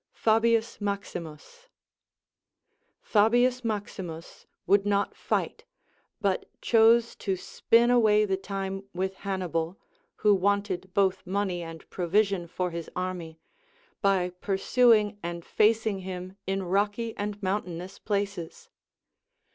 Fabius 0.13 0.81
Maximus. 0.81 1.67
Fabius 3.03 3.63
Maximus 3.63 4.47
would 4.65 4.83
not 4.83 5.15
fight, 5.15 5.63
but 6.19 6.49
chose 6.59 7.15
to 7.17 7.35
spin 7.37 7.91
away 7.91 8.25
the 8.25 8.35
time 8.35 8.83
with 8.95 9.13
Hannibal,— 9.17 9.77
who 10.21 10.35
Avanted 10.39 10.91
both 10.95 11.27
money 11.27 11.61
and 11.61 11.87
provision 11.91 12.47
for 12.47 12.71
his 12.71 12.89
army,— 12.95 13.39
by 14.01 14.31
pursuing 14.31 15.19
and 15.21 15.45
facing 15.45 15.99
him 15.99 16.35
in 16.47 16.63
rocky 16.63 17.15
and 17.15 17.39
mountainous 17.43 17.99
places. 17.99 18.69